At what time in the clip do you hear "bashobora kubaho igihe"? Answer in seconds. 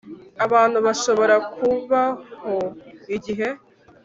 0.85-3.47